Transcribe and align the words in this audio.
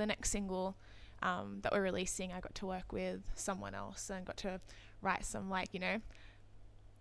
the 0.00 0.06
next 0.06 0.30
single 0.30 0.76
um, 1.22 1.58
that 1.62 1.72
we're 1.72 1.82
releasing, 1.82 2.32
I 2.32 2.40
got 2.40 2.54
to 2.56 2.66
work 2.66 2.92
with 2.92 3.20
someone 3.36 3.74
else 3.76 4.10
and 4.10 4.24
got 4.26 4.36
to 4.38 4.60
write 5.00 5.24
some 5.24 5.48
like 5.50 5.68
you 5.72 5.78
know 5.80 5.98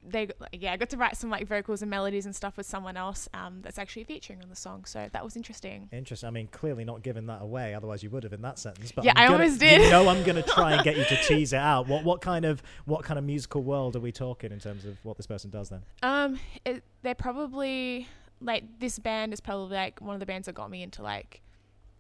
they 0.05 0.27
yeah 0.51 0.73
I 0.73 0.77
got 0.77 0.89
to 0.89 0.97
write 0.97 1.15
some 1.17 1.29
like 1.29 1.47
vocals 1.47 1.81
and 1.81 1.89
melodies 1.89 2.25
and 2.25 2.35
stuff 2.35 2.55
with 2.57 2.65
someone 2.67 2.95
else 2.97 3.27
um, 3.33 3.61
that's 3.63 3.79
actually 3.79 4.03
featuring 4.03 4.43
on 4.43 4.49
the 4.49 4.55
song. 4.55 4.85
So 4.85 5.07
that 5.11 5.23
was 5.23 5.35
interesting. 5.35 5.89
Interesting. 5.91 6.27
I 6.27 6.31
mean, 6.31 6.47
clearly 6.47 6.83
not 6.85 7.01
giving 7.01 7.25
that 7.27 7.41
away, 7.41 7.73
otherwise 7.73 8.03
you 8.03 8.11
would 8.11 8.23
have 8.23 8.33
in 8.33 8.41
that 8.43 8.59
sentence. 8.59 8.91
But 8.91 9.05
Yeah, 9.05 9.13
I'm 9.15 9.23
I 9.23 9.27
gonna- 9.27 9.43
almost 9.43 9.59
did. 9.59 9.81
You 9.81 9.89
know, 9.89 10.07
I'm 10.09 10.23
going 10.23 10.35
to 10.35 10.43
try 10.43 10.73
and 10.73 10.83
get 10.83 10.95
you 10.97 11.05
to 11.05 11.15
tease 11.27 11.51
it 11.53 11.57
out. 11.57 11.87
What 11.87 12.03
what 12.03 12.21
kind 12.21 12.45
of 12.45 12.61
what 12.85 13.03
kind 13.03 13.17
of 13.17 13.25
musical 13.25 13.63
world 13.63 13.95
are 13.95 14.01
we 14.01 14.11
talking 14.11 14.51
in 14.51 14.59
terms 14.59 14.85
of 14.85 14.97
what 15.03 15.17
this 15.17 15.25
person 15.25 15.49
does 15.49 15.69
then? 15.69 15.81
Um, 16.03 16.39
it, 16.63 16.83
they're 17.01 17.15
probably 17.15 18.07
like 18.39 18.65
this 18.79 18.99
band 18.99 19.33
is 19.33 19.39
probably 19.41 19.75
like 19.77 19.99
one 19.99 20.13
of 20.13 20.19
the 20.19 20.27
bands 20.27 20.45
that 20.45 20.53
got 20.53 20.69
me 20.69 20.83
into 20.83 21.01
like 21.01 21.39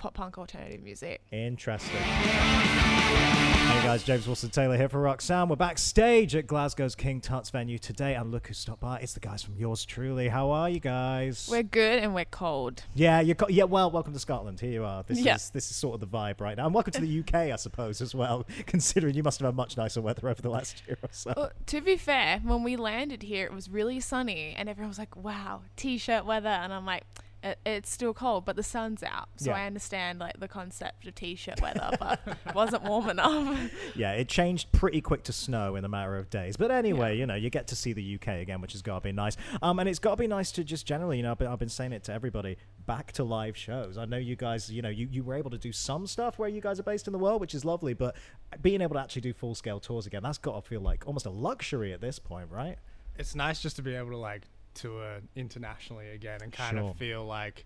pop 0.03 0.13
punk 0.15 0.37
alternative 0.37 0.83
music. 0.83 1.21
Interesting. 1.31 1.95
Hey 2.01 3.81
guys, 3.87 4.03
James 4.03 4.27
Wilson 4.27 4.49
Taylor 4.49 4.75
here 4.75 4.89
for 4.89 4.99
Rock 4.99 5.21
Sound. 5.21 5.49
We're 5.49 5.55
backstage 5.55 6.35
at 6.35 6.45
Glasgow's 6.45 6.93
King 6.93 7.21
Tut's 7.21 7.49
venue 7.49 7.77
today, 7.77 8.13
and 8.15 8.29
look 8.29 8.47
who 8.47 8.53
stopped 8.53 8.81
by. 8.81 8.99
It's 8.99 9.13
the 9.13 9.21
guys 9.21 9.41
from 9.43 9.55
Yours 9.55 9.85
Truly. 9.85 10.27
How 10.27 10.51
are 10.51 10.69
you 10.69 10.81
guys? 10.81 11.47
We're 11.49 11.63
good 11.63 12.03
and 12.03 12.13
we're 12.13 12.25
cold. 12.25 12.83
yeah, 12.93 13.21
you're 13.21 13.35
co- 13.35 13.47
yeah. 13.47 13.63
Well, 13.63 13.89
welcome 13.91 14.11
to 14.11 14.19
Scotland. 14.19 14.59
Here 14.59 14.71
you 14.71 14.83
are. 14.83 15.03
This 15.03 15.19
Yeah. 15.19 15.35
is 15.35 15.51
this 15.51 15.71
is 15.71 15.77
sort 15.77 15.93
of 15.93 16.01
the 16.01 16.07
vibe 16.17 16.41
right 16.41 16.57
now, 16.57 16.65
and 16.65 16.73
welcome 16.75 16.91
to 16.91 16.99
the 17.01 17.19
UK, 17.21 17.53
I 17.53 17.55
suppose, 17.55 18.01
as 18.01 18.13
well. 18.13 18.45
Considering 18.65 19.15
you 19.15 19.23
must 19.23 19.39
have 19.39 19.45
had 19.45 19.55
much 19.55 19.77
nicer 19.77 20.01
weather 20.01 20.27
over 20.27 20.41
the 20.41 20.49
last 20.49 20.83
year 20.85 20.97
or 21.01 21.09
so. 21.13 21.33
Well, 21.37 21.51
to 21.67 21.79
be 21.79 21.95
fair, 21.95 22.41
when 22.43 22.61
we 22.63 22.75
landed 22.75 23.23
here, 23.23 23.45
it 23.45 23.53
was 23.53 23.69
really 23.69 24.01
sunny, 24.01 24.53
and 24.57 24.67
everyone 24.67 24.89
was 24.89 24.99
like, 24.99 25.15
"Wow, 25.15 25.61
t-shirt 25.77 26.25
weather," 26.25 26.49
and 26.49 26.73
I'm 26.73 26.85
like, 26.85 27.03
it, 27.43 27.59
"It's 27.65 27.89
still 27.91 28.13
cold, 28.13 28.45
but 28.45 28.55
the 28.55 28.63
sun's 28.63 29.03
out." 29.03 29.27
So 29.37 29.51
Yeah. 29.51 29.57
I 29.57 29.65
understand 29.67 30.19
like 30.19 30.39
the 30.39 30.47
concept 30.47 31.05
of 31.05 31.13
t-shirt 31.15 31.61
weather, 31.61 31.91
but 31.99 32.19
it 32.45 32.55
wasn't 32.55 32.83
warm 32.83 33.09
enough. 33.15 33.71
Yeah, 33.95 34.13
it 34.13 34.27
changed 34.29 34.71
pretty 34.71 35.01
quick 35.01 35.23
to 35.23 35.33
snow 35.33 35.75
in 35.75 35.85
a 35.85 35.89
matter 35.89 36.15
of 36.17 36.29
days. 36.29 36.57
But 36.57 36.71
anyway, 36.71 37.13
Yeah. 37.15 37.19
you 37.19 37.25
know, 37.27 37.35
you 37.35 37.49
get 37.49 37.67
to 37.67 37.75
see 37.75 37.93
the 37.93 38.15
UK 38.15 38.39
again, 38.41 38.61
which 38.61 38.71
has 38.71 38.81
got 38.81 38.95
to 38.95 39.01
be 39.01 39.11
nice. 39.11 39.35
Um, 39.61 39.79
and 39.79 39.87
it's 39.89 39.99
got 39.99 40.11
to 40.11 40.17
be 40.17 40.27
nice 40.27 40.51
to 40.53 40.63
just 40.63 40.85
generally, 40.85 41.17
you 41.17 41.23
know, 41.23 41.31
I've 41.31 41.37
been, 41.37 41.47
I've 41.47 41.59
been 41.59 41.69
saying 41.69 41.91
it 41.93 42.03
to 42.05 42.13
everybody, 42.13 42.57
back 42.85 43.11
to 43.13 43.23
live 43.23 43.55
shows. 43.57 43.97
I 43.97 44.05
know 44.05 44.17
you 44.17 44.35
guys, 44.35 44.69
you 44.71 44.81
know, 44.81 44.89
you, 44.89 45.07
you 45.11 45.23
were 45.23 45.35
able 45.35 45.51
to 45.51 45.57
do 45.57 45.71
some 45.71 46.07
stuff 46.07 46.39
where 46.39 46.49
you 46.49 46.61
guys 46.61 46.79
are 46.79 46.83
based 46.83 47.07
in 47.07 47.13
the 47.13 47.19
world, 47.19 47.41
which 47.41 47.53
is 47.53 47.63
lovely. 47.65 47.93
But 47.93 48.15
being 48.61 48.81
able 48.81 48.93
to 48.95 48.99
actually 49.01 49.21
do 49.21 49.33
full 49.33 49.55
scale 49.55 49.79
tours 49.79 50.05
again, 50.05 50.23
that's 50.23 50.37
got 50.37 50.61
to 50.63 50.67
feel 50.67 50.81
like 50.81 51.05
almost 51.07 51.25
a 51.25 51.29
luxury 51.29 51.93
at 51.93 52.01
this 52.01 52.19
point, 52.19 52.49
right? 52.49 52.77
it's 53.15 53.35
nice 53.35 53.61
just 53.61 53.75
to 53.75 53.83
be 53.83 53.93
able 53.93 54.09
to 54.09 54.17
like 54.17 54.41
tour 54.73 55.19
internationally 55.35 56.09
again 56.09 56.39
and 56.41 56.51
kind 56.51 56.77
Sure. 56.77 56.89
of 56.91 56.97
feel 56.97 57.25
like 57.25 57.65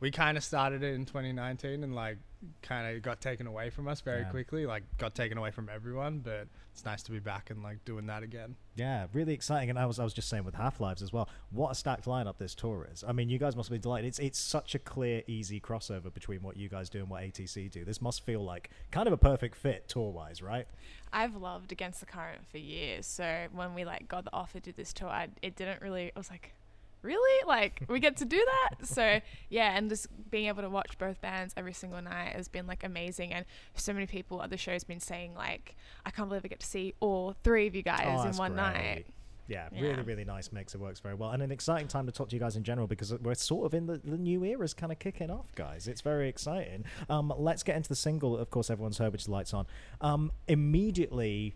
we 0.00 0.10
kind 0.10 0.36
of 0.36 0.44
started 0.44 0.82
it 0.82 0.94
in 0.94 1.04
2019 1.06 1.82
and 1.82 1.94
like 1.94 2.18
kind 2.62 2.94
of 2.94 3.02
got 3.02 3.20
taken 3.20 3.46
away 3.46 3.70
from 3.70 3.88
us 3.88 4.00
very 4.02 4.20
Yeah. 4.20 4.28
quickly 4.28 4.66
like 4.66 4.82
got 4.98 5.14
taken 5.14 5.36
away 5.38 5.50
from 5.50 5.68
everyone 5.74 6.18
but 6.20 6.46
it's 6.72 6.84
nice 6.84 7.02
to 7.04 7.10
be 7.10 7.18
back 7.18 7.48
and 7.50 7.62
like 7.62 7.84
doing 7.86 8.06
that 8.06 8.22
again 8.22 8.54
Yeah, 8.76 9.06
really 9.14 9.32
exciting. 9.32 9.70
And 9.70 9.78
I 9.78 9.86
was 9.86 9.98
I 9.98 10.04
was 10.04 10.12
just 10.12 10.28
saying 10.28 10.44
with 10.44 10.54
Half 10.54 10.78
Lives 10.80 11.00
as 11.00 11.10
well. 11.14 11.30
What 11.50 11.70
a 11.70 11.74
stacked 11.74 12.04
lineup 12.04 12.36
this 12.36 12.54
tour 12.54 12.86
is. 12.92 13.02
I 13.08 13.12
mean, 13.12 13.30
you 13.30 13.38
guys 13.38 13.56
must 13.56 13.70
be 13.70 13.78
delighted. 13.78 14.08
It's 14.08 14.18
it's 14.18 14.38
such 14.38 14.74
a 14.74 14.78
clear, 14.78 15.22
easy 15.26 15.58
crossover 15.60 16.12
between 16.12 16.42
what 16.42 16.58
you 16.58 16.68
guys 16.68 16.90
do 16.90 16.98
and 16.98 17.08
what 17.08 17.22
ATC 17.22 17.70
do. 17.70 17.86
This 17.86 18.02
must 18.02 18.22
feel 18.26 18.44
like 18.44 18.68
kind 18.90 19.06
of 19.06 19.14
a 19.14 19.16
perfect 19.16 19.56
fit 19.56 19.88
tour 19.88 20.12
wise, 20.12 20.42
right? 20.42 20.66
I've 21.14 21.34
loved 21.36 21.72
Against 21.72 22.00
the 22.00 22.06
Current 22.06 22.46
for 22.50 22.58
years, 22.58 23.06
so 23.06 23.46
when 23.52 23.74
we 23.74 23.86
like 23.86 24.06
got 24.08 24.24
the 24.24 24.32
offer 24.34 24.60
to 24.60 24.70
do 24.70 24.72
this 24.76 24.92
tour, 24.92 25.08
I, 25.08 25.28
it 25.40 25.56
didn't 25.56 25.80
really. 25.80 26.12
I 26.14 26.18
was 26.18 26.30
like, 26.30 26.52
really? 27.02 27.46
Like 27.46 27.82
we 27.88 28.00
get 28.00 28.16
to 28.18 28.24
do 28.24 28.44
that? 28.44 28.86
So 28.86 29.20
yeah, 29.48 29.76
and 29.76 29.88
just 29.88 30.08
being 30.30 30.46
able 30.48 30.62
to 30.62 30.70
watch 30.70 30.98
both 30.98 31.20
bands 31.20 31.54
every 31.56 31.72
single 31.72 32.00
night 32.02 32.34
has 32.34 32.48
been 32.48 32.66
like 32.66 32.84
amazing. 32.84 33.32
And 33.32 33.44
so 33.74 33.92
many 33.92 34.06
people 34.06 34.42
at 34.42 34.50
the 34.50 34.56
show's 34.56 34.84
been 34.84 35.00
saying 35.00 35.34
like, 35.34 35.76
I 36.04 36.10
can't 36.10 36.28
believe 36.28 36.42
I 36.44 36.48
get 36.48 36.60
to 36.60 36.66
see 36.66 36.94
all 37.00 37.34
three 37.44 37.66
of 37.66 37.74
you 37.74 37.82
guys 37.82 38.04
Oh, 38.06 38.28
in 38.28 38.36
one 38.36 38.52
great. 38.52 38.62
night. 38.62 39.06
Yeah, 39.48 39.68
Yeah. 39.72 39.80
really, 39.80 40.02
really 40.02 40.24
nice 40.24 40.50
mix. 40.50 40.74
It 40.74 40.80
works 40.80 40.98
very 40.98 41.14
well. 41.14 41.30
And 41.30 41.40
an 41.40 41.52
exciting 41.52 41.86
time 41.86 42.06
to 42.06 42.10
talk 42.12 42.30
to 42.30 42.34
you 42.34 42.40
guys 42.40 42.56
in 42.56 42.64
general 42.64 42.88
because 42.88 43.14
we're 43.20 43.34
sort 43.34 43.64
of 43.66 43.74
in 43.74 43.86
the, 43.86 43.98
the 43.98 44.18
new 44.18 44.42
era 44.44 44.64
is 44.64 44.74
kind 44.74 44.90
of 44.90 44.98
kicking 44.98 45.30
off, 45.30 45.54
guys. 45.54 45.86
It's 45.86 46.00
very 46.00 46.28
exciting. 46.28 46.84
Um, 47.08 47.32
let's 47.36 47.62
get 47.62 47.76
into 47.76 47.88
the 47.88 47.94
single, 47.94 48.32
that 48.32 48.40
of 48.40 48.50
course, 48.50 48.70
everyone's 48.70 48.98
heard, 48.98 49.12
which 49.12 49.22
is 49.22 49.28
Lights 49.28 49.54
On. 49.54 49.64
Um, 50.00 50.32
immediately, 50.48 51.54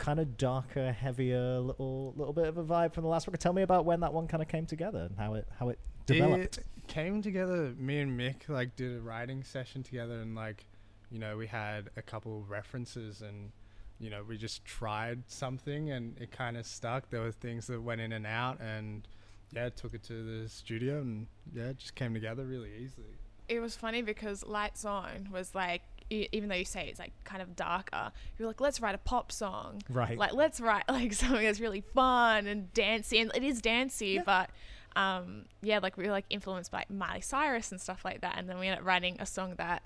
kind 0.00 0.18
of 0.18 0.36
darker, 0.38 0.92
heavier, 0.92 1.60
little 1.60 2.14
little 2.16 2.32
bit 2.32 2.46
of 2.48 2.56
a 2.56 2.64
vibe 2.64 2.94
from 2.94 3.04
the 3.04 3.08
last 3.10 3.26
record. 3.26 3.40
Tell 3.40 3.52
me 3.52 3.62
about 3.62 3.84
when 3.84 4.00
that 4.00 4.12
one 4.12 4.26
kind 4.26 4.42
of 4.42 4.48
came 4.48 4.64
together 4.66 5.00
and 5.00 5.16
how 5.18 5.34
it 5.34 5.46
how 5.58 5.68
it 5.68 5.78
developed. 6.06 6.58
it 6.58 6.64
came 6.88 7.22
together 7.22 7.72
me 7.78 8.00
and 8.00 8.18
mick 8.18 8.48
like 8.48 8.74
did 8.74 8.96
a 8.96 9.00
writing 9.00 9.44
session 9.44 9.82
together 9.82 10.14
and 10.20 10.34
like 10.34 10.64
you 11.10 11.18
know 11.20 11.36
we 11.36 11.46
had 11.46 11.90
a 11.96 12.02
couple 12.02 12.40
of 12.40 12.50
references 12.50 13.20
and 13.22 13.52
you 14.00 14.10
know 14.10 14.24
we 14.26 14.36
just 14.36 14.64
tried 14.64 15.22
something 15.28 15.90
and 15.90 16.18
it 16.18 16.32
kind 16.32 16.56
of 16.56 16.66
stuck 16.66 17.08
there 17.10 17.20
were 17.20 17.30
things 17.30 17.68
that 17.68 17.80
went 17.80 18.00
in 18.00 18.10
and 18.12 18.26
out 18.26 18.58
and 18.60 19.06
yeah 19.52 19.68
took 19.68 19.94
it 19.94 20.02
to 20.02 20.14
the 20.24 20.48
studio 20.48 21.00
and 21.00 21.28
yeah 21.54 21.64
it 21.64 21.78
just 21.78 21.94
came 21.94 22.12
together 22.14 22.44
really 22.44 22.70
easily 22.82 23.14
It 23.48 23.60
was 23.60 23.76
funny 23.76 24.02
because 24.02 24.44
Lights 24.46 24.84
On 24.84 25.28
was 25.32 25.54
like, 25.56 25.82
even 26.10 26.48
though 26.48 26.56
you 26.56 26.64
say 26.64 26.88
it's 26.88 26.98
like 26.98 27.12
kind 27.24 27.40
of 27.40 27.54
darker, 27.56 28.12
you're 28.38 28.48
like, 28.48 28.60
let's 28.60 28.80
write 28.80 28.94
a 28.94 28.98
pop 28.98 29.30
song. 29.30 29.82
Right. 29.88 30.18
Like, 30.18 30.32
let's 30.32 30.60
write 30.60 30.84
like 30.88 31.12
something 31.12 31.44
that's 31.44 31.60
really 31.60 31.80
fun 31.80 32.46
and 32.46 32.72
dancey. 32.74 33.18
And 33.18 33.30
it 33.34 33.44
is 33.44 33.60
dancey, 33.60 34.18
but 34.24 34.50
um, 34.96 35.44
yeah, 35.62 35.78
like 35.78 35.96
we 35.96 36.04
were 36.04 36.10
like 36.10 36.26
influenced 36.30 36.70
by 36.70 36.84
Miley 36.88 37.20
Cyrus 37.20 37.70
and 37.70 37.80
stuff 37.80 38.04
like 38.04 38.20
that. 38.22 38.34
And 38.36 38.48
then 38.48 38.58
we 38.58 38.66
ended 38.66 38.80
up 38.80 38.86
writing 38.86 39.16
a 39.20 39.26
song 39.26 39.54
that, 39.58 39.82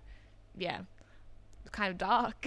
yeah, 0.57 0.81
kind 1.73 1.91
of 1.91 1.99
dark. 1.99 2.47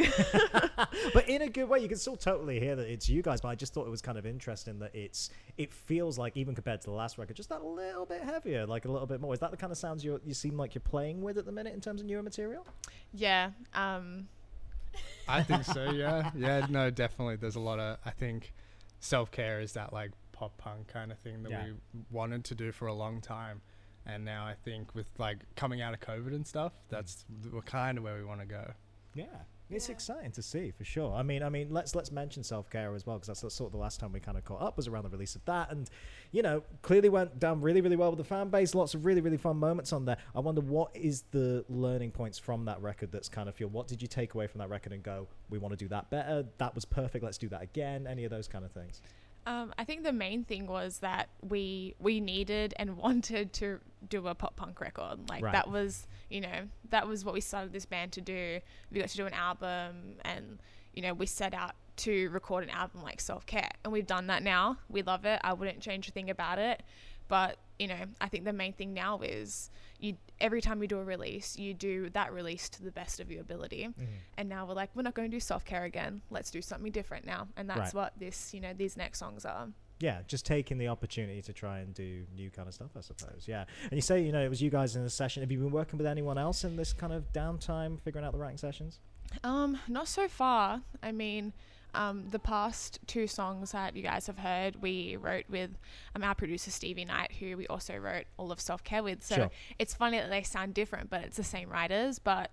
but 1.13 1.27
in 1.29 1.41
a 1.41 1.49
good 1.49 1.69
way, 1.69 1.79
you 1.79 1.87
can 1.87 1.97
still 1.97 2.15
totally 2.17 2.59
hear 2.59 2.75
that 2.75 2.87
it's 2.91 3.09
you 3.09 3.21
guys. 3.21 3.41
But 3.41 3.49
I 3.49 3.55
just 3.55 3.73
thought 3.73 3.87
it 3.87 3.89
was 3.89 4.01
kind 4.01 4.17
of 4.17 4.25
interesting 4.25 4.79
that 4.79 4.93
it's 4.95 5.29
it 5.57 5.73
feels 5.73 6.17
like 6.17 6.37
even 6.37 6.55
compared 6.55 6.81
to 6.81 6.87
the 6.87 6.93
last 6.95 7.17
record, 7.17 7.35
just 7.35 7.49
that 7.49 7.63
little 7.63 8.05
bit 8.05 8.21
heavier, 8.23 8.65
like 8.65 8.85
a 8.85 8.91
little 8.91 9.07
bit 9.07 9.19
more. 9.21 9.33
Is 9.33 9.39
that 9.39 9.51
the 9.51 9.57
kind 9.57 9.71
of 9.71 9.77
sounds 9.77 10.03
you 10.03 10.19
you 10.25 10.33
seem 10.33 10.57
like 10.57 10.73
you're 10.75 10.81
playing 10.81 11.21
with 11.21 11.37
at 11.37 11.45
the 11.45 11.51
minute 11.51 11.73
in 11.73 11.81
terms 11.81 12.01
of 12.01 12.07
newer 12.07 12.23
material? 12.23 12.65
yeah. 13.13 13.51
Um, 13.73 14.27
i 15.27 15.43
think 15.43 15.63
so 15.63 15.91
yeah 15.91 16.31
yeah 16.35 16.65
no 16.69 16.89
definitely 16.89 17.35
there's 17.35 17.57
a 17.57 17.59
lot 17.59 17.77
of 17.77 17.97
i 18.05 18.09
think 18.09 18.53
self-care 18.99 19.59
is 19.59 19.73
that 19.73 19.91
like 19.93 20.11
pop 20.31 20.57
punk 20.57 20.87
kind 20.87 21.11
of 21.11 21.19
thing 21.19 21.43
that 21.43 21.51
Yeah. 21.51 21.65
we 21.65 21.73
wanted 22.09 22.45
to 22.45 22.55
do 22.55 22.71
for 22.71 22.87
a 22.87 22.93
long 22.93 23.21
time 23.21 23.61
and 24.05 24.23
now 24.25 24.45
i 24.45 24.53
think 24.53 24.95
with 24.95 25.07
like 25.19 25.39
coming 25.55 25.81
out 25.81 25.93
of 25.93 25.99
covid 25.99 26.33
and 26.33 26.47
stuff 26.47 26.71
that's 26.89 27.25
we're 27.51 27.61
kind 27.61 27.97
of 27.97 28.03
where 28.05 28.15
we 28.17 28.23
want 28.23 28.39
to 28.39 28.45
go 28.47 28.71
Yeah, 29.17 29.25
it's 29.69 29.89
Yeah. 29.89 29.93
exciting 29.95 30.31
to 30.31 30.41
see 30.41 30.71
for 30.71 30.83
sure. 30.83 31.11
I 31.13 31.23
mean, 31.23 31.41
I 31.41 31.49
mean, 31.49 31.69
let's 31.71 31.95
let's 31.95 32.11
mention 32.11 32.43
self 32.43 32.69
care 32.69 32.93
as 32.93 33.05
well 33.05 33.17
because 33.17 33.27
that's, 33.27 33.41
that's 33.41 33.55
sort 33.55 33.69
of 33.69 33.71
the 33.71 33.79
last 33.79 33.99
time 33.99 34.11
we 34.11 34.19
kind 34.19 34.37
of 34.37 34.45
caught 34.45 34.61
up 34.61 34.77
was 34.77 34.87
around 34.87 35.03
the 35.03 35.09
release 35.09 35.35
of 35.35 35.43
that, 35.45 35.71
and 35.71 35.89
you 36.31 36.41
know, 36.43 36.63
clearly 36.83 37.09
went 37.09 37.39
down 37.39 37.59
really 37.61 37.81
really 37.81 37.95
well 37.95 38.11
with 38.11 38.19
the 38.19 38.23
fan 38.23 38.49
base. 38.49 38.75
Lots 38.75 38.93
of 38.93 39.05
really 39.05 39.21
really 39.21 39.37
fun 39.37 39.57
moments 39.57 39.91
on 39.91 40.05
there. 40.05 40.17
I 40.35 40.39
wonder 40.39 40.61
what 40.61 40.95
is 40.95 41.23
the 41.31 41.65
learning 41.67 42.11
points 42.11 42.37
from 42.37 42.65
that 42.65 42.81
record 42.81 43.11
that's 43.11 43.27
kind 43.29 43.49
of 43.49 43.55
feel. 43.55 43.69
What 43.69 43.87
did 43.87 44.01
you 44.01 44.07
take 44.07 44.35
away 44.35 44.45
from 44.47 44.59
that 44.59 44.69
record 44.69 44.93
and 44.93 45.01
go, 45.01 45.27
we 45.49 45.57
want 45.57 45.71
to 45.71 45.77
do 45.77 45.87
that 45.89 46.09
better. 46.11 46.45
That 46.59 46.75
was 46.75 46.85
perfect. 46.85 47.23
Let's 47.23 47.37
do 47.39 47.49
that 47.49 47.63
again. 47.63 48.05
Any 48.07 48.23
of 48.23 48.29
those 48.31 48.47
kind 48.47 48.63
of 48.63 48.71
things. 48.71 49.01
Um, 49.47 49.73
I 49.79 49.85
think 49.85 50.03
the 50.03 50.11
main 50.13 50.43
thing 50.43 50.67
was 50.67 50.99
that 50.99 51.29
we 51.41 51.95
we 51.99 52.19
needed 52.19 52.73
and 52.77 52.97
wanted 53.05 53.53
to 53.53 53.79
do 54.07 54.27
a 54.27 54.35
pop 54.35 54.55
punk 54.57 54.79
record. 54.81 55.29
Like 55.29 55.43
Right. 55.43 55.53
that 55.53 55.69
was, 55.71 56.05
you 56.29 56.41
know, 56.41 56.67
that 56.89 57.07
was 57.07 57.23
what 57.25 57.33
we 57.33 57.41
started 57.41 57.71
this 57.71 57.85
band 57.85 58.11
to 58.13 58.21
do. 58.21 58.59
We 58.91 58.99
got 58.99 59.09
to 59.09 59.17
do 59.17 59.25
an 59.25 59.33
album, 59.33 60.17
and 60.23 60.59
you 60.93 61.01
know, 61.01 61.13
we 61.13 61.25
set 61.25 61.53
out 61.53 61.71
to 61.97 62.29
record 62.29 62.63
an 62.63 62.69
album 62.69 63.01
like 63.03 63.19
Self 63.21 63.45
Care, 63.45 63.71
and 63.83 63.91
we've 63.93 64.05
done 64.05 64.27
that 64.27 64.43
now. 64.43 64.77
We 64.89 65.01
love 65.01 65.25
it. 65.25 65.39
I 65.43 65.53
wouldn't 65.53 65.79
change 65.79 66.07
a 66.09 66.11
thing 66.11 66.29
about 66.29 66.59
it. 66.59 66.83
But 67.29 67.57
you 67.79 67.87
know, 67.87 68.05
I 68.21 68.27
think 68.29 68.43
the 68.45 68.53
main 68.53 68.73
thing 68.73 68.93
now 68.93 69.19
is 69.21 69.69
you. 69.99 70.17
Every 70.39 70.61
time 70.61 70.81
you 70.81 70.87
do 70.87 70.99
a 70.99 71.03
release, 71.03 71.57
you 71.57 71.73
do 71.73 72.09
that 72.11 72.31
release 72.33 72.69
to 72.69 72.83
the 72.83 72.91
best 72.91 73.19
of 73.19 73.31
your 73.31 73.41
ability. 73.41 73.89
And 74.37 74.47
now 74.49 74.65
we're 74.67 74.73
like, 74.75 74.91
we're 74.95 75.01
not 75.01 75.15
going 75.15 75.29
to 75.31 75.35
do 75.35 75.39
Self 75.39 75.65
Care 75.65 75.83
again. 75.85 76.21
Let's 76.29 76.51
do 76.51 76.61
something 76.61 76.91
different 76.91 77.25
now. 77.25 77.47
And 77.57 77.67
that's 77.69 77.93
Right. 77.93 77.95
what 77.95 78.13
this, 78.19 78.53
you 78.53 78.61
know, 78.61 78.73
these 78.73 78.97
next 78.97 79.19
songs 79.19 79.45
are. 79.45 79.69
yeah, 79.99 80.19
just 80.27 80.45
taking 80.45 80.77
the 80.77 80.87
opportunity 80.89 81.41
to 81.41 81.51
try 81.53 81.79
and 81.79 81.91
do 81.95 82.23
new 82.35 82.51
kind 82.51 82.67
of 82.67 82.73
stuff, 82.75 82.91
I 82.95 83.01
suppose. 83.01 83.45
Yeah, 83.47 83.65
and 83.83 83.93
you 83.93 84.01
say 84.01 84.21
you 84.21 84.31
know 84.31 84.43
it 84.45 84.49
was 84.49 84.61
you 84.61 84.69
guys 84.69 84.95
in 84.95 85.03
the 85.03 85.09
session. 85.09 85.41
Have 85.41 85.51
you 85.51 85.57
been 85.57 85.71
working 85.71 85.97
with 85.97 86.05
anyone 86.05 86.37
else 86.37 86.63
in 86.63 86.75
this 86.75 86.93
kind 86.93 87.11
of 87.11 87.33
downtime, 87.33 87.99
figuring 88.01 88.23
out 88.25 88.31
the 88.31 88.37
writing 88.37 88.57
sessions? 88.59 88.99
Um, 89.43 89.79
not 89.87 90.07
so 90.07 90.27
far. 90.27 90.83
I 91.01 91.11
mean, 91.11 91.51
um, 91.93 92.25
the 92.29 92.39
past 92.39 92.99
two 93.07 93.27
songs 93.27 93.71
that 93.71 93.95
you 93.95 94.03
guys 94.03 94.27
have 94.27 94.37
heard, 94.39 94.81
we 94.81 95.15
wrote 95.15 95.45
with 95.49 95.71
um, 96.15 96.23
our 96.23 96.35
producer 96.35 96.69
Stevie 96.71 97.05
Knight, 97.05 97.31
who 97.39 97.57
we 97.57 97.67
also 97.67 97.97
wrote 97.97 98.25
all 98.37 98.51
of 98.51 98.59
Self 98.59 98.83
Care 98.83 99.03
with. 99.03 99.23
So 99.25 99.35
Sure. 99.35 99.51
it's 99.79 99.93
funny 99.93 100.17
that 100.17 100.29
they 100.29 100.43
sound 100.43 100.73
different, 100.73 101.09
but 101.09 101.23
it's 101.23 101.37
the 101.37 101.43
same 101.43 101.69
writers. 101.69 102.19
But 102.19 102.51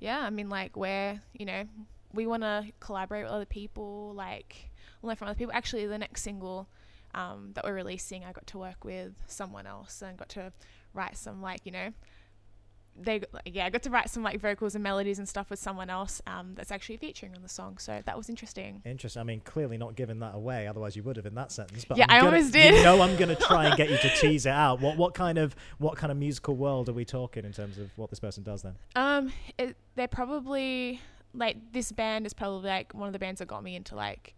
yeah, 0.00 0.20
I 0.20 0.30
mean, 0.30 0.48
like 0.48 0.76
we're, 0.76 1.20
you 1.32 1.46
know, 1.46 1.64
we 2.12 2.26
want 2.26 2.42
to 2.42 2.66
collaborate 2.80 3.24
with 3.24 3.32
other 3.32 3.44
people, 3.44 4.12
like 4.14 4.70
learn 5.02 5.16
from 5.16 5.28
other 5.28 5.36
people. 5.36 5.52
Actually, 5.54 5.86
the 5.86 5.98
next 5.98 6.22
single 6.22 6.68
um, 7.14 7.50
that 7.54 7.64
we're 7.64 7.74
releasing, 7.74 8.24
I 8.24 8.32
got 8.32 8.46
to 8.48 8.58
work 8.58 8.84
with 8.84 9.12
someone 9.26 9.66
else 9.66 10.02
and 10.02 10.16
got 10.16 10.28
to 10.30 10.52
write 10.94 11.16
some, 11.16 11.40
like, 11.42 11.60
you 11.64 11.72
know, 11.72 11.90
they 13.02 13.22
yeah, 13.46 13.66
I 13.66 13.70
got 13.70 13.82
to 13.84 13.90
write 13.90 14.10
some 14.10 14.22
like 14.22 14.40
vocals 14.40 14.74
and 14.74 14.82
melodies 14.84 15.18
and 15.18 15.28
stuff 15.28 15.50
with 15.50 15.58
someone 15.58 15.90
else 15.90 16.20
um, 16.26 16.52
that's 16.54 16.70
actually 16.70 16.96
featuring 16.98 17.34
on 17.34 17.42
the 17.42 17.48
song. 17.48 17.78
So 17.78 18.00
that 18.04 18.16
was 18.16 18.28
interesting. 18.28 18.82
Interesting. 18.84 19.20
I 19.20 19.24
mean, 19.24 19.40
clearly 19.40 19.78
not 19.78 19.96
giving 19.96 20.18
that 20.20 20.34
away, 20.34 20.66
otherwise 20.66 20.96
you 20.96 21.02
would 21.02 21.16
have 21.16 21.26
in 21.26 21.34
that 21.34 21.52
sentence. 21.52 21.84
But 21.84 21.98
Yeah, 21.98 22.06
I'm 22.08 22.16
I 22.16 22.20
gonna- 22.20 22.36
almost 22.36 22.52
did. 22.52 22.74
You 22.74 22.82
know, 22.82 23.00
I'm 23.02 23.16
going 23.16 23.28
to 23.34 23.36
try 23.42 23.66
and 23.66 23.76
get 23.76 23.90
you 23.90 23.98
to 23.98 24.08
tease 24.20 24.46
it 24.46 24.50
out. 24.50 24.80
What 24.80 24.96
what 24.96 25.14
kind 25.14 25.38
of 25.38 25.54
what 25.78 25.96
kind 25.96 26.10
of 26.10 26.16
musical 26.18 26.56
world 26.56 26.88
are 26.88 26.92
we 26.92 27.04
talking 27.04 27.44
in 27.44 27.52
terms 27.52 27.78
of 27.78 27.90
what 27.96 28.10
this 28.10 28.20
person 28.20 28.42
does 28.42 28.62
then? 28.62 28.74
Um, 28.96 29.32
it, 29.58 29.76
they're 29.96 30.08
probably 30.08 31.00
like 31.34 31.56
this 31.72 31.92
band 31.92 32.26
is 32.26 32.34
probably 32.34 32.68
like 32.68 32.92
one 32.94 33.06
of 33.06 33.12
the 33.12 33.18
bands 33.18 33.38
that 33.38 33.46
got 33.46 33.62
me 33.62 33.76
into 33.76 33.94
like 33.94 34.34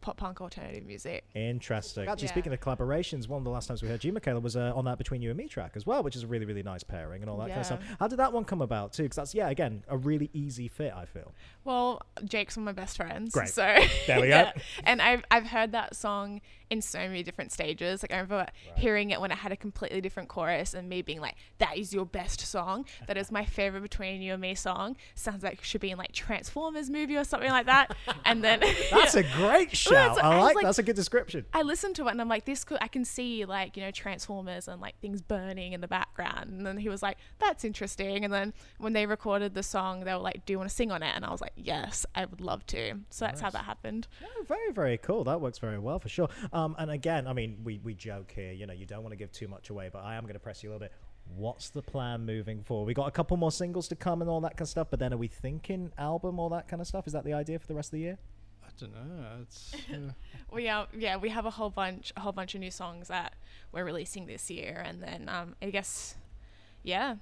pop 0.00 0.16
punk 0.16 0.40
alternative 0.40 0.84
music. 0.86 1.24
Interesting. 1.34 2.08
Actually, 2.08 2.24
Yeah. 2.26 2.30
speaking 2.32 2.52
of 2.52 2.60
collaborations, 2.60 3.28
one 3.28 3.38
of 3.38 3.44
the 3.44 3.50
last 3.50 3.66
times 3.68 3.82
we 3.82 3.88
heard 3.88 4.02
you, 4.04 4.12
Mikaila, 4.12 4.40
was 4.42 4.56
uh, 4.56 4.72
on 4.74 4.84
that 4.86 4.98
Between 4.98 5.22
You 5.22 5.30
and 5.30 5.36
Me 5.38 5.48
track 5.48 5.72
as 5.74 5.86
well, 5.86 6.02
which 6.02 6.16
is 6.16 6.22
a 6.22 6.26
really, 6.26 6.46
really 6.46 6.62
nice 6.62 6.82
pairing 6.82 7.22
and 7.22 7.30
all 7.30 7.36
that 7.38 7.48
kind 7.48 7.60
of 7.60 7.66
stuff. 7.66 7.80
How 7.98 8.08
did 8.08 8.18
that 8.18 8.32
one 8.32 8.44
come 8.44 8.62
about 8.62 8.92
too? 8.92 9.04
Because 9.04 9.16
that's, 9.16 9.34
yeah, 9.34 9.48
again, 9.48 9.84
a 9.88 9.96
really 9.96 10.30
easy 10.32 10.68
fit, 10.68 10.92
I 10.94 11.04
feel. 11.04 11.32
Well, 11.64 12.02
Jake's 12.24 12.56
one 12.56 12.66
of 12.66 12.74
my 12.76 12.80
best 12.82 12.96
friends. 12.96 13.32
Great. 13.32 13.48
So 13.48 13.62
There 14.06 14.20
we 14.20 14.28
go. 14.28 14.28
yeah. 14.28 14.52
And 14.84 15.02
I've 15.02 15.22
I've 15.30 15.46
heard 15.46 15.72
that 15.72 15.94
song 15.94 16.40
in 16.70 16.80
so 16.80 17.00
many 17.00 17.22
different 17.22 17.50
stages. 17.52 18.02
Like 18.02 18.12
I 18.12 18.16
remember 18.20 18.46
hearing 18.76 19.10
it 19.10 19.20
when 19.20 19.30
it 19.32 19.38
had 19.38 19.50
a 19.52 19.56
completely 19.56 20.00
different 20.00 20.28
chorus 20.28 20.72
and 20.72 20.88
me 20.88 21.02
being 21.02 21.20
like, 21.20 21.34
"That 21.58 21.76
is 21.76 21.92
your 21.92 22.06
best 22.06 22.40
song. 22.40 22.86
That 23.08 23.16
is 23.18 23.30
my 23.30 23.44
favorite 23.44 23.82
Between 23.82 24.22
You 24.22 24.32
and 24.34 24.40
Me 24.40 24.54
song. 24.54 24.96
Sounds 25.14 25.42
like 25.42 25.54
it 25.58 25.64
should 25.64 25.80
be 25.80 25.90
in 25.90 25.98
like 25.98 26.12
Transformers 26.12 26.88
movie 26.88 27.16
or 27.16 27.24
something 27.24 27.50
like 27.50 27.66
that." 27.66 27.94
And 28.24 28.42
then 28.42 28.60
That's 28.90 29.14
a 29.16 29.22
great 29.24 29.76
I 29.96 30.18
I 30.20 30.40
like, 30.40 30.56
like- 30.56 30.64
that's 30.64 30.78
a 30.78 30.82
good 30.82 30.96
description. 30.96 31.44
I 31.52 31.62
listened 31.62 31.96
to 31.96 32.06
it 32.08 32.10
and 32.10 32.20
I'm 32.20 32.28
like, 32.28 32.44
this 32.44 32.64
could 32.64 32.78
I 32.80 32.88
can 32.88 33.04
see 33.04 33.44
like 33.44 33.76
you 33.76 33.82
know 33.82 33.90
Transformers 33.90 34.68
and 34.68 34.80
like 34.80 34.98
things 35.00 35.20
burning 35.22 35.72
in 35.72 35.80
the 35.80 35.88
background. 35.88 36.50
And 36.50 36.66
then 36.66 36.76
he 36.78 36.88
was 36.88 37.02
like, 37.02 37.18
that's 37.38 37.64
interesting. 37.64 38.24
And 38.24 38.32
then 38.32 38.52
when 38.78 38.92
they 38.92 39.06
recorded 39.06 39.54
the 39.54 39.62
song, 39.62 40.04
they 40.04 40.12
were 40.12 40.18
like, 40.18 40.44
do 40.46 40.52
you 40.52 40.58
want 40.58 40.70
to 40.70 40.74
sing 40.74 40.90
on 40.90 41.02
it? 41.02 41.12
And 41.14 41.24
I 41.24 41.30
was 41.30 41.40
like, 41.40 41.52
yes, 41.56 42.06
I 42.14 42.24
would 42.24 42.40
love 42.40 42.66
to. 42.66 42.94
So 43.10 43.24
that's 43.24 43.40
how 43.40 43.50
that 43.50 43.64
happened. 43.64 44.06
Oh, 44.24 44.44
very, 44.46 44.72
very 44.72 44.98
cool. 44.98 45.24
That 45.24 45.40
works 45.40 45.58
very 45.58 45.78
well 45.78 45.98
for 45.98 46.08
sure. 46.08 46.28
Um, 46.52 46.74
and 46.78 46.90
again, 46.90 47.26
I 47.26 47.32
mean, 47.32 47.58
we, 47.64 47.80
we 47.82 47.94
joke 47.94 48.32
here, 48.34 48.52
you 48.52 48.66
know, 48.66 48.72
you 48.72 48.86
don't 48.86 49.02
want 49.02 49.12
to 49.12 49.16
give 49.16 49.32
too 49.32 49.48
much 49.48 49.70
away, 49.70 49.90
but 49.92 50.02
I 50.04 50.16
am 50.16 50.24
going 50.24 50.34
to 50.34 50.40
press 50.40 50.62
you 50.62 50.70
a 50.70 50.72
little 50.72 50.86
bit. 50.86 50.92
What's 51.36 51.70
the 51.70 51.82
plan 51.82 52.26
moving 52.26 52.62
forward? 52.62 52.86
We 52.86 52.94
got 52.94 53.06
a 53.06 53.10
couple 53.12 53.36
more 53.36 53.52
singles 53.52 53.86
to 53.88 53.96
come 53.96 54.20
and 54.20 54.28
all 54.30 54.40
that 54.40 54.52
kind 54.56 54.62
of 54.62 54.68
stuff, 54.68 54.88
but 54.90 54.98
then 54.98 55.12
are 55.12 55.16
we 55.16 55.28
thinking 55.28 55.92
album, 55.96 56.40
all 56.40 56.48
that 56.50 56.66
kind 56.66 56.80
of 56.80 56.88
stuff? 56.88 57.06
Is 57.06 57.12
that 57.12 57.24
the 57.24 57.34
idea 57.34 57.58
for 57.58 57.66
the 57.68 57.74
rest 57.74 57.88
of 57.88 57.92
the 57.92 58.00
year? 58.00 58.18
I 58.70 58.80
don't 58.80 58.92
know. 58.94 59.26
It's 59.42 59.74
uh, 59.92 60.12
We 60.52 60.68
are 60.68 60.86
yeah, 60.96 61.16
we 61.16 61.28
have 61.30 61.46
a 61.46 61.50
whole 61.50 61.70
bunch 61.70 62.12
a 62.16 62.20
whole 62.20 62.32
bunch 62.32 62.54
of 62.54 62.60
new 62.60 62.70
songs 62.70 63.08
that 63.08 63.34
we're 63.72 63.84
releasing 63.84 64.26
this 64.26 64.50
year 64.50 64.82
and 64.84 65.02
then 65.02 65.28
um 65.28 65.54
I 65.62 65.70
guess 65.70 66.16
yeah. 66.82 67.16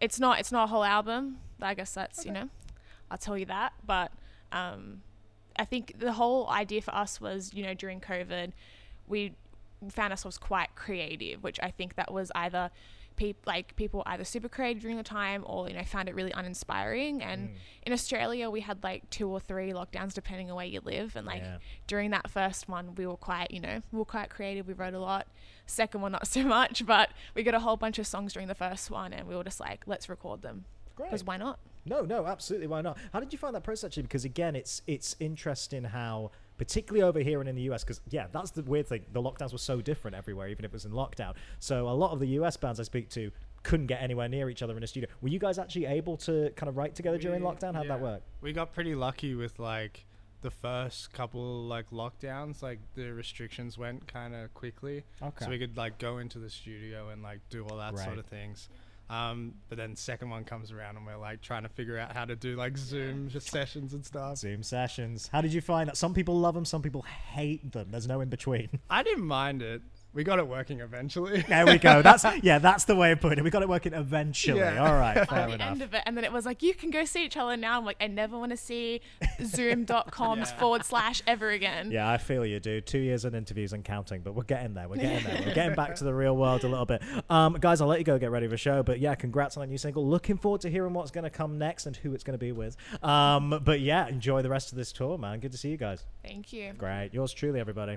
It's 0.00 0.18
not 0.18 0.40
it's 0.40 0.52
not 0.52 0.64
a 0.64 0.66
whole 0.66 0.84
album. 0.84 1.38
I 1.62 1.74
guess 1.74 1.92
that's, 1.94 2.26
you 2.26 2.32
know, 2.32 2.48
I'll 3.10 3.18
tell 3.18 3.38
you 3.38 3.46
that. 3.46 3.72
But 3.86 4.12
um 4.52 5.02
I 5.56 5.64
think 5.64 5.98
the 5.98 6.12
whole 6.12 6.48
idea 6.50 6.82
for 6.82 6.94
us 6.94 7.20
was, 7.20 7.54
you 7.54 7.62
know, 7.62 7.74
during 7.74 8.00
COVID, 8.00 8.52
we 9.06 9.34
found 9.88 10.12
ourselves 10.12 10.38
quite 10.38 10.74
creative, 10.74 11.42
which 11.42 11.60
I 11.62 11.70
think 11.70 11.94
that 11.96 12.12
was 12.12 12.32
either 12.34 12.70
peop- 13.16 13.46
like 13.46 13.76
people 13.76 14.02
either 14.06 14.24
super 14.24 14.48
creative 14.48 14.82
during 14.82 14.96
the 14.96 15.02
time 15.02 15.44
or 15.46 15.68
you 15.68 15.74
know 15.74 15.82
found 15.84 16.08
it 16.08 16.14
really 16.14 16.32
uninspiring 16.32 17.22
and 17.22 17.48
mm. 17.48 17.52
in 17.84 17.92
australia 17.92 18.50
we 18.50 18.60
had 18.60 18.82
like 18.82 19.08
two 19.10 19.28
or 19.28 19.38
three 19.40 19.72
lockdowns 19.72 20.12
depending 20.14 20.50
on 20.50 20.56
where 20.56 20.66
you 20.66 20.80
live 20.84 21.14
and 21.16 21.26
like 21.26 21.42
Yeah. 21.42 21.58
during 21.86 22.10
that 22.10 22.30
first 22.30 22.68
one 22.68 22.94
we 22.94 23.06
were 23.06 23.16
quite 23.16 23.50
you 23.50 23.60
know 23.60 23.82
we 23.92 23.98
were 23.98 24.04
quite 24.04 24.30
creative 24.30 24.66
we 24.66 24.74
wrote 24.74 24.94
a 24.94 24.98
lot 24.98 25.26
second 25.66 26.00
one 26.00 26.12
not 26.12 26.26
so 26.36 26.42
much 26.42 26.84
but 26.86 27.10
we 27.34 27.42
got 27.42 27.54
a 27.54 27.60
whole 27.60 27.76
bunch 27.76 27.98
of 27.98 28.06
songs 28.06 28.32
during 28.32 28.48
the 28.48 28.54
first 28.54 28.90
one 28.90 29.12
and 29.12 29.26
we 29.28 29.36
were 29.36 29.44
just 29.44 29.60
like 29.60 29.84
let's 29.86 30.08
record 30.08 30.42
them 30.42 30.64
Great. 30.96 31.10
because 31.10 31.24
why 31.24 31.36
not 31.36 31.58
No, 31.86 32.00
no, 32.02 32.24
absolutely. 32.24 32.66
Why 32.66 32.80
not? 32.80 32.96
How 33.12 33.20
did 33.20 33.30
you 33.32 33.38
find 33.38 33.54
that 33.54 33.62
process 33.62 33.88
actually? 33.88 34.04
Because 34.04 34.24
again, 34.24 34.56
it's 34.56 34.80
it's 34.86 35.16
interesting 35.20 35.84
how, 35.84 36.30
particularly 36.56 37.02
over 37.02 37.20
here 37.20 37.40
and 37.40 37.48
in 37.48 37.54
the 37.56 37.62
US, 37.72 37.82
because 37.84 38.00
yeah, 38.10 38.26
that's 38.32 38.50
the 38.50 38.62
weird 38.62 38.86
thing. 38.86 39.04
The 39.12 39.22
lockdowns 39.22 39.52
were 39.52 39.58
so 39.58 39.80
different 39.80 40.16
everywhere, 40.16 40.48
even 40.48 40.64
if 40.64 40.70
it 40.70 40.74
was 40.74 40.84
in 40.84 40.92
lockdown. 40.92 41.34
So 41.58 41.88
a 41.88 41.90
lot 41.90 42.12
of 42.12 42.20
the 42.20 42.28
US 42.40 42.56
bands 42.56 42.78
I 42.80 42.84
speak 42.84 43.08
to 43.10 43.30
couldn't 43.62 43.86
get 43.86 44.02
anywhere 44.02 44.28
near 44.28 44.50
each 44.50 44.62
other 44.62 44.76
in 44.76 44.82
a 44.82 44.86
studio. 44.86 45.08
Were 45.22 45.28
you 45.28 45.38
guys 45.38 45.58
actually 45.58 45.86
able 45.86 46.16
to 46.18 46.50
kind 46.56 46.68
of 46.68 46.76
write 46.76 46.94
together 46.94 47.18
during 47.18 47.40
lockdown? 47.42 47.74
How'd 47.74 47.88
that 47.88 48.00
work? 48.00 48.22
We 48.40 48.52
got 48.52 48.72
pretty 48.72 48.94
lucky 48.94 49.34
with 49.34 49.58
like 49.58 50.04
the 50.42 50.50
first 50.50 51.12
couple 51.14 51.62
like 51.64 51.90
lockdowns. 51.90 52.62
Like 52.62 52.78
the 52.94 53.10
restrictions 53.12 53.78
went 53.78 54.06
kind 54.06 54.34
of 54.34 54.52
quickly, 54.52 55.04
Okay. 55.22 55.44
so 55.46 55.50
we 55.50 55.58
could 55.58 55.76
like 55.76 55.98
go 55.98 56.18
into 56.18 56.38
the 56.38 56.50
studio 56.50 57.08
and 57.08 57.22
like 57.22 57.40
do 57.48 57.64
all 57.64 57.78
that 57.78 57.98
sort 57.98 58.18
of 58.18 58.26
things. 58.26 58.68
Um, 59.10 59.54
but 59.68 59.76
then 59.76 59.96
second 59.96 60.30
one 60.30 60.44
comes 60.44 60.72
around 60.72 60.96
and 60.96 61.04
we're 61.06 61.16
like 61.16 61.42
trying 61.42 61.64
to 61.64 61.68
figure 61.68 61.98
out 61.98 62.12
how 62.12 62.24
to 62.24 62.34
do 62.36 62.56
like 62.56 62.78
Zoom 62.78 63.28
just 63.28 63.50
sessions 63.50 63.92
and 63.92 64.04
stuff. 64.04 64.38
Zoom 64.38 64.62
sessions. 64.62 65.28
How 65.30 65.40
did 65.40 65.52
you 65.52 65.60
find 65.60 65.88
that? 65.88 65.96
Some 65.96 66.14
people 66.14 66.38
love 66.38 66.54
them, 66.54 66.64
some 66.64 66.82
people 66.82 67.02
hate 67.02 67.72
them. 67.72 67.88
There's 67.90 68.08
no 68.08 68.20
in 68.20 68.28
between. 68.30 68.68
I 68.88 69.02
didn't 69.02 69.26
mind 69.26 69.62
it. 69.62 69.82
We 70.14 70.24
got 70.24 70.38
it 70.38 70.46
working 70.46 70.80
eventually. 70.80 71.42
there 71.48 71.66
we 71.66 71.78
go. 71.78 72.00
That's 72.02 72.24
yeah, 72.42 72.58
that's 72.58 72.84
the 72.84 72.94
way 72.94 73.12
of 73.12 73.20
putting 73.20 73.38
it. 73.38 73.44
We 73.44 73.50
got 73.50 73.62
it 73.62 73.68
working 73.68 73.92
eventually. 73.92 74.60
Yeah. 74.60 74.78
All 74.86 74.94
right, 74.94 75.16
by 75.16 75.24
fair 75.24 75.46
the 75.48 75.54
enough. 75.54 75.70
end 75.72 75.82
of 75.82 75.92
it 75.94 76.02
and 76.06 76.16
then 76.16 76.24
it 76.24 76.32
was 76.32 76.46
like 76.46 76.62
you 76.62 76.72
can 76.74 76.90
go 76.90 77.04
see 77.04 77.24
each 77.24 77.36
other 77.36 77.56
now 77.56 77.78
i'm 77.78 77.84
like 77.84 77.96
i 78.00 78.06
never 78.06 78.38
want 78.38 78.50
to 78.50 78.56
see 78.56 79.00
zoom.com's 79.44 80.48
Yeah. 80.50 80.58
forward 80.58 80.84
slash 80.84 81.22
ever 81.26 81.50
again 81.50 81.90
Yeah, 81.90 82.08
I 82.10 82.18
feel 82.18 82.44
you, 82.46 82.60
dude. 82.60 82.86
Two 82.86 82.98
years 82.98 83.24
in 83.24 83.34
interviews 83.34 83.72
and 83.72 83.84
counting, 83.84 84.20
but 84.22 84.34
we're 84.34 84.42
getting 84.44 84.74
there. 84.74 84.88
We're 84.88 84.96
getting 84.96 85.24
there. 85.24 85.42
We're 85.46 85.54
getting 85.54 85.74
back 85.74 85.94
to 85.96 86.04
the 86.04 86.14
real 86.14 86.36
world 86.36 86.64
a 86.64 86.68
little 86.68 86.86
bit. 86.86 87.02
Um, 87.28 87.54
guys, 87.54 87.80
I'll 87.80 87.88
let 87.88 87.98
you 87.98 88.04
go 88.04 88.18
get 88.18 88.30
ready 88.30 88.46
for 88.46 88.50
the 88.52 88.56
show. 88.56 88.82
But 88.82 89.00
yeah, 89.00 89.14
congrats 89.14 89.56
on 89.56 89.62
that 89.62 89.68
new 89.68 89.78
single. 89.78 90.06
Looking 90.06 90.36
forward 90.36 90.60
to 90.62 90.70
hearing 90.70 90.92
what's 90.92 91.10
going 91.10 91.24
to 91.24 91.30
come 91.30 91.58
next 91.58 91.86
and 91.86 91.96
who 91.96 92.12
it's 92.14 92.22
going 92.24 92.38
to 92.38 92.44
be 92.44 92.52
with. 92.52 92.76
Um, 93.02 93.60
but 93.64 93.80
yeah, 93.80 94.06
enjoy 94.08 94.42
the 94.42 94.50
rest 94.50 94.70
of 94.72 94.76
this 94.78 94.92
tour, 94.92 95.18
man. 95.18 95.40
Good 95.40 95.52
to 95.52 95.58
see 95.58 95.70
you 95.70 95.76
guys. 95.76 96.04
thank 96.22 96.52
you 96.52 96.72
Great. 96.76 97.10
Yours 97.12 97.32
truly, 97.32 97.58
everybody. 97.60 97.96